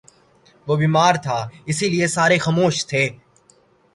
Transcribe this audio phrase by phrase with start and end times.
[0.67, 1.37] وہ بیمار تھا،
[1.69, 3.03] اسی لئیے سارے خاموش تھے